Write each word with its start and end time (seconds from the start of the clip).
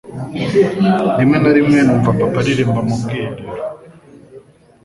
Rimwe 1.19 1.37
na 1.43 1.51
rimwe 1.55 1.79
numva 1.85 2.09
papa 2.19 2.39
aririmba 2.41 2.79
mu 2.87 2.95
bwiherero 3.01 3.45